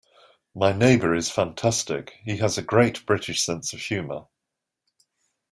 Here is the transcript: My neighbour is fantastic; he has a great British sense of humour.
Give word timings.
My 0.55 0.71
neighbour 0.71 1.13
is 1.13 1.29
fantastic; 1.29 2.15
he 2.25 2.37
has 2.37 2.57
a 2.57 2.63
great 2.63 3.05
British 3.05 3.43
sense 3.43 3.71
of 3.71 3.81
humour. 3.81 4.25